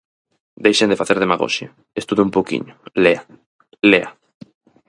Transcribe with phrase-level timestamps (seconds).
[0.65, 1.69] Deixen de facer demagoxia,
[2.01, 3.21] estude un pouquiño, lea,
[3.91, 4.09] lea.